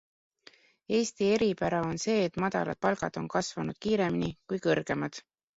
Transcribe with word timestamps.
Eesti 0.99 1.27
eripära 1.33 1.83
on 1.89 2.01
see, 2.05 2.25
et 2.29 2.41
madalad 2.45 2.81
palgad 2.87 3.21
on 3.23 3.31
kasvanud 3.37 3.81
kiiremini 3.87 4.35
kui 4.49 4.65
kõrgemad. 4.69 5.25